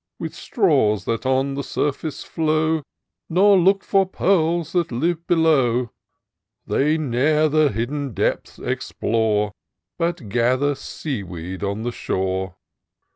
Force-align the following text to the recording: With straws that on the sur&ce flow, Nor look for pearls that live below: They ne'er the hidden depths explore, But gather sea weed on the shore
With 0.17 0.33
straws 0.33 1.05
that 1.05 1.27
on 1.27 1.53
the 1.53 1.61
sur&ce 1.63 2.23
flow, 2.23 2.81
Nor 3.29 3.55
look 3.59 3.83
for 3.83 4.07
pearls 4.07 4.71
that 4.71 4.91
live 4.91 5.27
below: 5.27 5.91
They 6.65 6.97
ne'er 6.97 7.47
the 7.47 7.69
hidden 7.71 8.15
depths 8.15 8.57
explore, 8.57 9.51
But 9.99 10.27
gather 10.27 10.73
sea 10.73 11.21
weed 11.21 11.63
on 11.63 11.83
the 11.83 11.91
shore 11.91 12.55